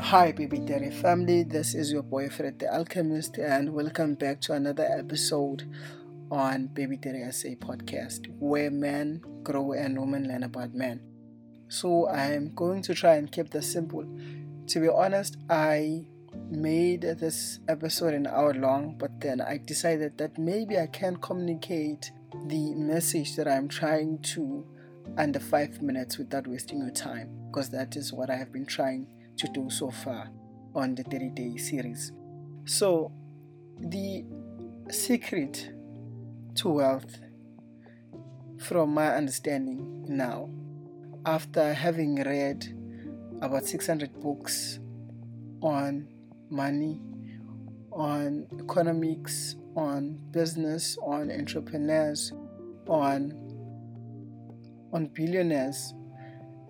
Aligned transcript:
Hi, 0.00 0.32
Baby 0.32 0.58
Daddy 0.58 0.90
family. 0.90 1.42
This 1.42 1.74
is 1.74 1.92
your 1.92 2.02
boyfriend, 2.02 2.58
the 2.58 2.74
Alchemist, 2.74 3.36
and 3.36 3.74
welcome 3.74 4.14
back 4.14 4.40
to 4.42 4.54
another 4.54 4.84
episode 4.84 5.70
on 6.30 6.68
Baby 6.68 6.96
Daddy 6.96 7.30
SA 7.30 7.48
podcast, 7.60 8.26
where 8.38 8.70
men 8.70 9.22
grow 9.42 9.72
and 9.72 10.00
women 10.00 10.28
learn 10.28 10.44
about 10.44 10.74
men. 10.74 11.00
So, 11.68 12.08
I'm 12.08 12.54
going 12.54 12.80
to 12.82 12.94
try 12.94 13.16
and 13.16 13.30
keep 13.30 13.50
this 13.50 13.70
simple. 13.70 14.04
To 14.68 14.80
be 14.80 14.88
honest, 14.88 15.36
I 15.50 16.06
made 16.50 17.02
this 17.02 17.60
episode 17.68 18.14
an 18.14 18.26
hour 18.26 18.54
long, 18.54 18.96
but 18.98 19.20
then 19.20 19.42
I 19.42 19.58
decided 19.58 20.16
that 20.18 20.38
maybe 20.38 20.78
I 20.78 20.86
can 20.86 21.16
communicate 21.16 22.10
the 22.46 22.74
message 22.74 23.36
that 23.36 23.46
I'm 23.46 23.68
trying 23.68 24.20
to 24.34 24.66
under 25.18 25.40
five 25.40 25.82
minutes 25.82 26.16
without 26.16 26.46
wasting 26.46 26.78
your 26.78 26.90
time, 26.90 27.28
because 27.50 27.68
that 27.70 27.94
is 27.94 28.10
what 28.12 28.30
I 28.30 28.36
have 28.36 28.52
been 28.52 28.66
trying 28.66 29.06
to 29.36 29.48
do 29.48 29.70
so 29.70 29.90
far 29.90 30.30
on 30.74 30.94
the 30.94 31.02
30 31.04 31.30
day 31.30 31.56
series. 31.56 32.12
So, 32.64 33.12
the 33.78 34.24
secret 34.90 35.72
to 36.56 36.68
wealth, 36.68 37.18
from 38.58 38.94
my 38.94 39.14
understanding 39.14 40.04
now, 40.08 40.50
after 41.26 41.72
having 41.72 42.22
read 42.22 42.78
about 43.40 43.66
600 43.66 44.20
books 44.20 44.78
on 45.60 46.08
money, 46.50 47.00
on 47.90 48.46
economics, 48.60 49.56
on 49.76 50.18
business, 50.30 50.96
on 51.02 51.30
entrepreneurs, 51.30 52.32
on 52.88 53.38
on 54.92 55.06
billionaires 55.06 55.94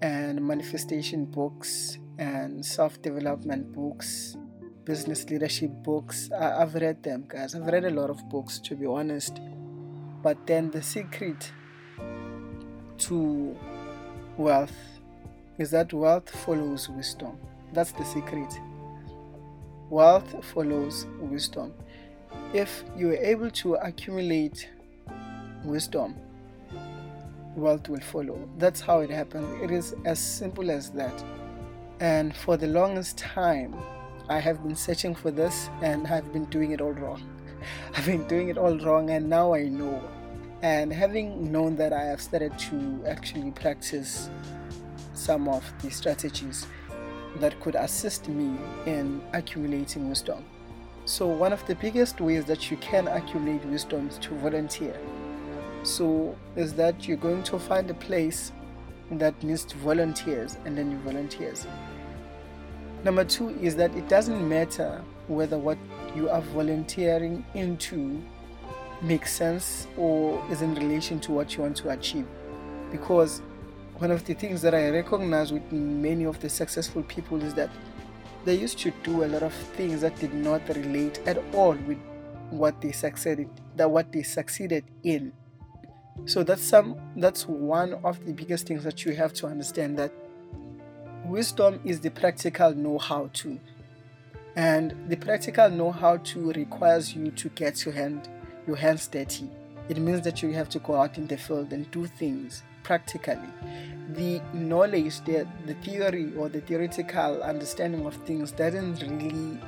and 0.00 0.40
manifestation 0.40 1.24
books 1.24 1.98
and 2.18 2.64
self 2.64 3.00
development 3.02 3.72
books, 3.72 4.36
business 4.84 5.28
leadership 5.30 5.70
books. 5.82 6.30
I, 6.32 6.60
have 6.60 6.74
read 6.74 7.02
them, 7.02 7.24
guys. 7.28 7.54
I've 7.54 7.66
read 7.66 7.84
a 7.84 7.90
lot 7.90 8.10
of 8.10 8.28
books, 8.28 8.58
to 8.60 8.74
be 8.74 8.86
honest. 8.86 9.40
But 10.22 10.46
then 10.46 10.70
the 10.70 10.82
secret 10.82 11.50
to 12.98 13.56
wealth 14.36 14.76
is 15.58 15.70
that 15.72 15.92
wealth 15.92 16.30
follows 16.44 16.88
wisdom. 16.88 17.38
That's 17.72 17.92
the 17.92 18.04
secret. 18.04 18.52
Wealth 19.90 20.44
follows 20.52 21.06
wisdom. 21.18 21.74
If 22.54 22.84
you 22.96 23.10
are 23.10 23.16
able 23.16 23.50
to 23.50 23.74
accumulate 23.74 24.70
wisdom, 25.64 26.16
wealth 27.56 27.88
will 27.88 28.00
follow. 28.00 28.48
That's 28.58 28.80
how 28.80 29.00
it 29.00 29.10
happens. 29.10 29.62
It 29.62 29.70
is 29.70 29.94
as 30.04 30.18
simple 30.18 30.70
as 30.70 30.90
that. 30.90 31.12
And 32.02 32.34
for 32.36 32.56
the 32.56 32.66
longest 32.66 33.16
time, 33.16 33.76
I 34.28 34.40
have 34.40 34.60
been 34.64 34.74
searching 34.74 35.14
for 35.14 35.30
this 35.30 35.70
and 35.82 36.04
I've 36.08 36.32
been 36.32 36.46
doing 36.46 36.72
it 36.72 36.80
all 36.80 36.90
wrong. 36.90 37.22
I've 37.96 38.04
been 38.04 38.26
doing 38.26 38.48
it 38.48 38.58
all 38.58 38.76
wrong, 38.76 39.10
and 39.10 39.30
now 39.30 39.54
I 39.54 39.68
know. 39.68 40.02
And 40.62 40.92
having 40.92 41.52
known 41.52 41.76
that, 41.76 41.92
I 41.92 42.02
have 42.06 42.20
started 42.20 42.58
to 42.58 43.04
actually 43.06 43.52
practice 43.52 44.28
some 45.14 45.46
of 45.46 45.62
the 45.80 45.92
strategies 45.92 46.66
that 47.36 47.60
could 47.60 47.76
assist 47.76 48.28
me 48.28 48.58
in 48.84 49.22
accumulating 49.32 50.08
wisdom. 50.08 50.44
So, 51.04 51.28
one 51.28 51.52
of 51.52 51.64
the 51.68 51.76
biggest 51.76 52.20
ways 52.20 52.44
that 52.46 52.68
you 52.68 52.78
can 52.78 53.06
accumulate 53.06 53.64
wisdom 53.66 54.08
is 54.08 54.18
to 54.18 54.34
volunteer. 54.38 54.98
So, 55.84 56.36
is 56.56 56.74
that 56.74 57.06
you're 57.06 57.16
going 57.16 57.44
to 57.44 57.60
find 57.60 57.88
a 57.90 57.94
place 57.94 58.50
that 59.18 59.40
needs 59.42 59.72
volunteers 59.72 60.56
and 60.64 60.76
then 60.76 60.90
you 60.90 60.98
volunteers. 60.98 61.66
Number 63.04 63.24
two 63.24 63.50
is 63.60 63.74
that 63.76 63.94
it 63.96 64.08
doesn't 64.08 64.48
matter 64.48 65.02
whether 65.26 65.58
what 65.58 65.78
you 66.14 66.28
are 66.28 66.40
volunteering 66.40 67.44
into 67.54 68.22
makes 69.02 69.32
sense 69.32 69.88
or 69.96 70.44
is 70.50 70.62
in 70.62 70.74
relation 70.74 71.18
to 71.20 71.32
what 71.32 71.56
you 71.56 71.62
want 71.62 71.76
to 71.78 71.90
achieve. 71.90 72.26
Because 72.90 73.42
one 73.96 74.10
of 74.10 74.24
the 74.24 74.34
things 74.34 74.62
that 74.62 74.74
I 74.74 74.90
recognize 74.90 75.52
with 75.52 75.70
many 75.72 76.24
of 76.24 76.38
the 76.40 76.48
successful 76.48 77.02
people 77.04 77.42
is 77.42 77.54
that 77.54 77.70
they 78.44 78.54
used 78.54 78.78
to 78.80 78.92
do 79.02 79.24
a 79.24 79.26
lot 79.26 79.42
of 79.42 79.52
things 79.52 80.00
that 80.00 80.16
did 80.16 80.34
not 80.34 80.66
relate 80.68 81.20
at 81.26 81.38
all 81.54 81.74
with 81.74 81.98
what 82.50 82.80
they 82.80 82.92
succeeded 82.92 83.48
that 83.76 83.90
what 83.90 84.12
they 84.12 84.22
succeeded 84.22 84.84
in. 85.02 85.32
So 86.26 86.42
that's 86.42 86.62
some 86.62 86.96
that's 87.16 87.48
one 87.48 87.94
of 88.04 88.24
the 88.26 88.32
biggest 88.32 88.66
things 88.66 88.84
that 88.84 89.04
you 89.04 89.14
have 89.14 89.32
to 89.34 89.46
understand 89.46 89.98
that 89.98 90.12
Wisdom 91.32 91.80
is 91.82 91.98
the 91.98 92.10
practical 92.10 92.74
know 92.74 92.98
how 92.98 93.30
to. 93.32 93.58
And 94.54 94.94
the 95.08 95.16
practical 95.16 95.70
know 95.70 95.90
how 95.90 96.18
to 96.18 96.52
requires 96.52 97.14
you 97.16 97.30
to 97.30 97.48
get 97.48 97.86
your 97.86 97.94
hand 97.94 98.28
your 98.66 98.76
hands 98.76 99.06
dirty. 99.06 99.48
It 99.88 99.96
means 99.96 100.20
that 100.24 100.42
you 100.42 100.52
have 100.52 100.68
to 100.68 100.78
go 100.78 100.94
out 100.96 101.16
in 101.16 101.26
the 101.26 101.38
field 101.38 101.72
and 101.72 101.90
do 101.90 102.06
things 102.06 102.62
practically. 102.82 103.48
The 104.10 104.42
knowledge, 104.52 105.24
the, 105.24 105.48
the 105.64 105.72
theory 105.76 106.34
or 106.36 106.50
the 106.50 106.60
theoretical 106.60 107.42
understanding 107.42 108.04
of 108.04 108.14
things 108.26 108.52
doesn't 108.52 109.00
really 109.00 109.58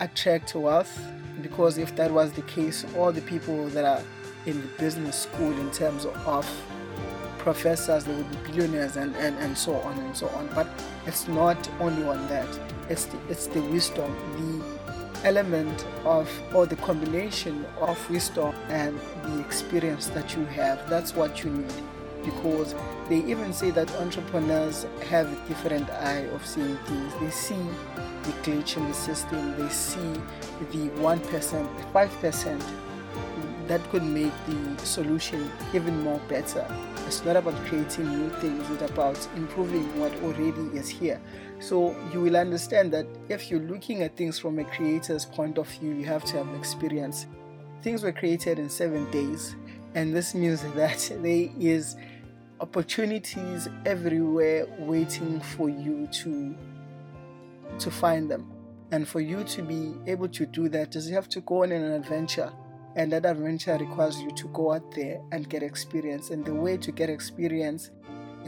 attract 0.00 0.56
wealth 0.56 0.98
because 1.40 1.78
if 1.78 1.94
that 1.94 2.10
was 2.10 2.32
the 2.32 2.42
case, 2.42 2.84
all 2.96 3.12
the 3.12 3.22
people 3.22 3.68
that 3.68 3.84
are 3.84 4.02
in 4.46 4.60
the 4.60 4.68
business 4.76 5.20
school 5.20 5.52
in 5.52 5.70
terms 5.70 6.04
of 6.04 6.16
professors, 7.44 8.04
they 8.04 8.14
would 8.14 8.30
be 8.30 8.50
billionaires, 8.50 8.96
and, 8.96 9.14
and, 9.16 9.38
and 9.38 9.56
so 9.56 9.74
on 9.76 9.98
and 9.98 10.16
so 10.16 10.26
on. 10.30 10.48
But 10.54 10.66
it's 11.06 11.28
not 11.28 11.58
only 11.78 12.02
on 12.08 12.26
that, 12.28 12.48
it's 12.88 13.04
the, 13.04 13.18
it's 13.28 13.46
the 13.46 13.60
wisdom, 13.60 14.10
the 14.38 15.28
element 15.28 15.86
of, 16.04 16.28
or 16.54 16.66
the 16.66 16.76
combination 16.76 17.64
of 17.78 18.10
wisdom 18.10 18.54
and 18.68 18.98
the 19.24 19.40
experience 19.40 20.06
that 20.08 20.34
you 20.34 20.44
have. 20.46 20.88
That's 20.90 21.14
what 21.14 21.44
you 21.44 21.50
need. 21.50 21.72
Because 22.24 22.74
they 23.10 23.18
even 23.18 23.52
say 23.52 23.70
that 23.72 23.94
entrepreneurs 23.96 24.86
have 25.10 25.30
a 25.30 25.48
different 25.48 25.90
eye 25.90 26.26
of 26.32 26.44
seeing 26.46 26.76
things. 26.78 27.12
They 27.20 27.30
see 27.30 27.62
the 28.22 28.32
glitch 28.42 28.78
in 28.78 28.88
the 28.88 28.94
system, 28.94 29.54
they 29.58 29.68
see 29.68 30.14
the 30.72 30.88
1%, 30.88 31.92
5% 31.92 32.83
that 33.68 33.82
could 33.90 34.02
make 34.02 34.32
the 34.46 34.78
solution 34.84 35.50
even 35.72 36.00
more 36.02 36.18
better. 36.28 36.66
It's 37.06 37.24
not 37.24 37.36
about 37.36 37.54
creating 37.66 38.08
new 38.08 38.30
things, 38.40 38.68
it's 38.70 38.90
about 38.90 39.28
improving 39.36 39.98
what 39.98 40.12
already 40.22 40.76
is 40.76 40.88
here. 40.88 41.20
So 41.60 41.96
you 42.12 42.20
will 42.20 42.36
understand 42.36 42.92
that 42.92 43.06
if 43.28 43.50
you're 43.50 43.60
looking 43.60 44.02
at 44.02 44.16
things 44.16 44.38
from 44.38 44.58
a 44.58 44.64
creator's 44.64 45.24
point 45.24 45.58
of 45.58 45.68
view, 45.68 45.94
you 45.94 46.04
have 46.04 46.24
to 46.24 46.44
have 46.44 46.54
experience. 46.54 47.26
Things 47.82 48.02
were 48.02 48.12
created 48.12 48.58
in 48.58 48.68
seven 48.68 49.10
days, 49.10 49.56
and 49.94 50.14
this 50.14 50.34
means 50.34 50.62
that 50.74 51.12
there 51.22 51.48
is 51.58 51.96
opportunities 52.60 53.68
everywhere 53.84 54.66
waiting 54.78 55.40
for 55.40 55.68
you 55.68 56.06
to 56.08 56.54
to 57.78 57.90
find 57.90 58.30
them. 58.30 58.50
And 58.92 59.08
for 59.08 59.20
you 59.20 59.42
to 59.44 59.62
be 59.62 59.94
able 60.06 60.28
to 60.28 60.46
do 60.46 60.68
that, 60.68 60.94
is 60.94 61.08
you 61.08 61.16
have 61.16 61.28
to 61.30 61.40
go 61.40 61.64
on 61.64 61.72
an 61.72 61.82
adventure 61.92 62.52
and 62.96 63.12
that 63.12 63.26
adventure 63.26 63.76
requires 63.78 64.20
you 64.20 64.30
to 64.32 64.48
go 64.48 64.72
out 64.72 64.94
there 64.94 65.20
and 65.32 65.48
get 65.48 65.62
experience. 65.62 66.30
And 66.30 66.44
the 66.44 66.54
way 66.54 66.76
to 66.76 66.92
get 66.92 67.10
experience, 67.10 67.90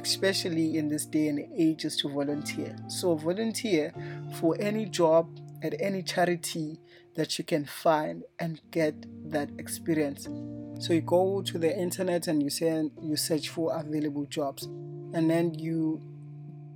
especially 0.00 0.76
in 0.78 0.88
this 0.88 1.06
day 1.06 1.28
and 1.28 1.40
age, 1.56 1.84
is 1.84 1.96
to 1.98 2.08
volunteer. 2.08 2.76
So, 2.88 3.14
volunteer 3.14 3.92
for 4.40 4.56
any 4.60 4.86
job 4.86 5.28
at 5.62 5.74
any 5.80 6.02
charity 6.02 6.78
that 7.16 7.38
you 7.38 7.44
can 7.44 7.64
find 7.64 8.22
and 8.38 8.60
get 8.70 8.94
that 9.30 9.50
experience. 9.58 10.28
So 10.78 10.92
you 10.92 11.00
go 11.00 11.42
to 11.42 11.58
the 11.58 11.76
internet 11.76 12.28
and 12.28 12.42
you 12.42 12.50
say 12.50 12.90
you 13.02 13.16
search 13.16 13.48
for 13.48 13.74
available 13.74 14.26
jobs, 14.26 14.64
and 14.64 15.30
then 15.30 15.54
you 15.54 16.00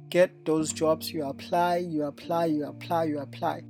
get 0.09 0.45
those 0.45 0.73
jobs. 0.73 1.13
You 1.13 1.27
apply, 1.27 1.79
you 1.79 2.05
apply, 2.05 2.47
you 2.47 2.65
apply, 2.65 3.05
you 3.05 3.19
apply. 3.19 3.63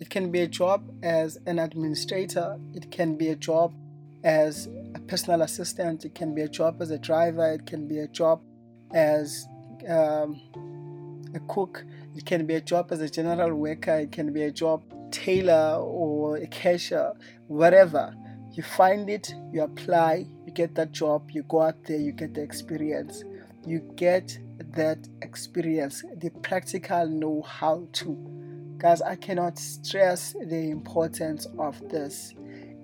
It 0.00 0.10
can 0.10 0.30
be 0.30 0.40
a 0.40 0.46
job 0.46 0.90
as 1.02 1.38
an 1.46 1.58
administrator, 1.58 2.58
it 2.74 2.90
can 2.90 3.16
be 3.16 3.28
a 3.28 3.36
job 3.36 3.74
as 4.24 4.68
a 4.94 5.00
personal 5.00 5.42
assistant, 5.42 6.04
it 6.04 6.14
can 6.14 6.34
be 6.34 6.42
a 6.42 6.48
job 6.48 6.82
as 6.82 6.90
a 6.90 6.98
driver, 6.98 7.52
it 7.52 7.66
can 7.66 7.86
be 7.86 7.98
a 7.98 8.08
job 8.08 8.42
as 8.92 9.46
um, 9.88 10.40
a 11.34 11.40
cook, 11.48 11.84
it 12.16 12.24
can 12.24 12.46
be 12.46 12.54
a 12.54 12.60
job 12.60 12.90
as 12.90 13.00
a 13.00 13.08
general 13.08 13.54
worker, 13.54 13.98
it 13.98 14.12
can 14.12 14.32
be 14.32 14.42
a 14.42 14.50
job 14.50 14.82
tailor 15.10 15.78
or 15.80 16.36
a 16.38 16.46
cashier, 16.46 17.12
whatever. 17.46 18.14
You 18.52 18.62
find 18.62 19.08
it, 19.10 19.34
you 19.52 19.62
apply, 19.62 20.26
you 20.46 20.52
get 20.52 20.74
that 20.76 20.92
job, 20.92 21.30
you 21.30 21.42
go 21.44 21.62
out 21.62 21.84
there, 21.84 21.98
you 21.98 22.12
get 22.12 22.34
the 22.34 22.42
experience. 22.42 23.24
You 23.66 23.80
get 23.96 24.38
that 24.72 25.08
experience, 25.22 26.04
the 26.16 26.30
practical 26.42 27.08
know 27.08 27.42
how 27.42 27.88
to 27.92 28.33
Guys, 28.84 29.00
I 29.00 29.16
cannot 29.16 29.58
stress 29.58 30.34
the 30.44 30.68
importance 30.68 31.46
of 31.58 31.80
this. 31.88 32.34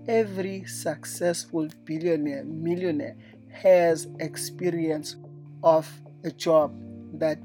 Every 0.09 0.65
successful 0.65 1.69
billionaire, 1.85 2.43
millionaire 2.43 3.17
has 3.53 4.09
experience 4.19 5.17
of 5.63 5.87
a 6.25 6.31
job 6.31 6.73
that 7.19 7.39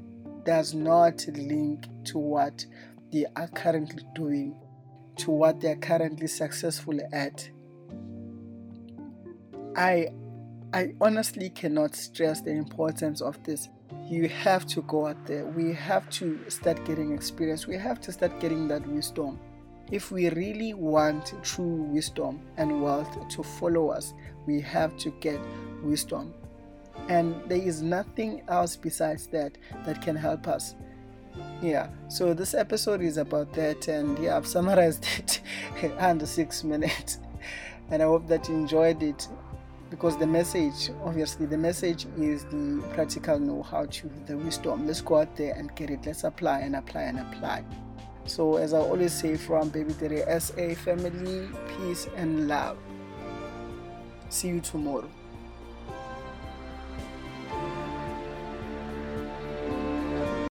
does 0.46 0.72
not 0.72 1.26
link 1.34 1.84
to 2.04 2.16
what 2.16 2.64
they 3.12 3.26
are 3.36 3.48
currently 3.48 4.02
doing, 4.14 4.58
to 5.16 5.32
what 5.32 5.60
they 5.60 5.72
are 5.72 5.76
currently 5.76 6.26
successful 6.26 6.98
at. 7.12 7.50
I 9.76 10.08
I 10.72 10.94
honestly 10.98 11.50
cannot 11.50 11.94
stress 11.94 12.40
the 12.40 12.52
importance 12.52 13.20
of 13.20 13.42
this. 13.44 13.68
You 14.08 14.28
have 14.28 14.66
to 14.66 14.82
go 14.82 15.08
out 15.08 15.26
there. 15.26 15.44
We 15.44 15.72
have 15.72 16.08
to 16.10 16.38
start 16.48 16.84
getting 16.84 17.12
experience. 17.12 17.66
We 17.66 17.76
have 17.76 18.00
to 18.02 18.12
start 18.12 18.38
getting 18.38 18.68
that 18.68 18.86
wisdom. 18.86 19.40
If 19.90 20.12
we 20.12 20.30
really 20.30 20.74
want 20.74 21.34
true 21.42 21.82
wisdom 21.90 22.40
and 22.56 22.82
wealth 22.82 23.28
to 23.30 23.42
follow 23.42 23.88
us, 23.88 24.14
we 24.46 24.60
have 24.60 24.96
to 24.98 25.10
get 25.20 25.40
wisdom. 25.82 26.34
And 27.08 27.34
there 27.48 27.58
is 27.58 27.82
nothing 27.82 28.42
else 28.48 28.76
besides 28.76 29.26
that 29.28 29.58
that 29.84 30.02
can 30.02 30.14
help 30.14 30.46
us. 30.46 30.76
Yeah, 31.60 31.88
so 32.08 32.32
this 32.32 32.54
episode 32.54 33.02
is 33.02 33.16
about 33.18 33.52
that, 33.54 33.88
and 33.88 34.18
yeah, 34.18 34.36
I've 34.36 34.46
summarized 34.46 35.04
it 35.82 35.92
under 35.98 36.26
six 36.26 36.64
minutes. 36.64 37.18
And 37.90 38.02
I 38.02 38.06
hope 38.06 38.26
that 38.28 38.48
you 38.48 38.54
enjoyed 38.54 39.02
it 39.02 39.28
because 39.90 40.16
the 40.16 40.26
message, 40.26 40.90
obviously, 41.04 41.46
the 41.46 41.58
message 41.58 42.06
is 42.18 42.44
the 42.44 42.82
practical 42.94 43.38
know 43.38 43.62
how 43.62 43.86
to, 43.86 44.10
the 44.26 44.36
wisdom. 44.36 44.86
Let's 44.86 45.00
go 45.00 45.18
out 45.18 45.36
there 45.36 45.54
and 45.54 45.74
get 45.76 45.90
it. 45.90 46.00
Let's 46.04 46.24
apply 46.24 46.60
and 46.60 46.76
apply 46.76 47.02
and 47.02 47.20
apply. 47.20 47.64
So, 48.24 48.56
as 48.56 48.74
I 48.74 48.78
always 48.78 49.12
say 49.12 49.36
from 49.36 49.68
Baby 49.68 49.94
Daddy 49.94 50.22
SA 50.40 50.74
family, 50.82 51.48
peace 51.68 52.08
and 52.16 52.48
love. 52.48 52.76
See 54.28 54.48
you 54.48 54.60
tomorrow. 54.60 55.08